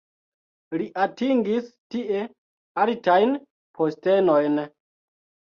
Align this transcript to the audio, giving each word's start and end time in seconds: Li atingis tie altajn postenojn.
Li 0.81 0.87
atingis 1.03 1.67
tie 1.95 2.23
altajn 2.85 3.37
postenojn. 3.81 4.61